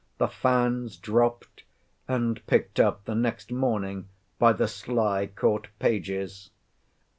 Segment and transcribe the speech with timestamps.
[0.17, 1.61] The fans dropt,
[2.07, 4.07] and picked up the next morning
[4.39, 6.49] by the sly court pages!